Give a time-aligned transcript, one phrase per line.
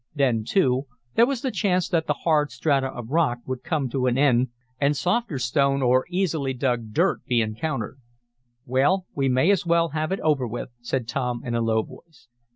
[0.15, 4.07] Then, too, there was the chance that the hard strata of rock would come to
[4.07, 4.47] an end
[4.79, 7.99] and softer stone, or easily dug dirt, be encountered.
[8.65, 12.29] "Well, we may as well have it over with," said Tom in a low voice.